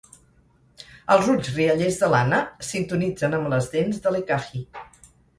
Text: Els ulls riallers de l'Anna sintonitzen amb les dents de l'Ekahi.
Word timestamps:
Els 1.15 1.27
ulls 1.33 1.49
riallers 1.57 1.99
de 2.03 2.07
l'Anna 2.13 2.39
sintonitzen 2.69 3.37
amb 3.41 3.51
les 3.55 3.67
dents 3.75 4.01
de 4.07 4.15
l'Ekahi. 4.15 4.63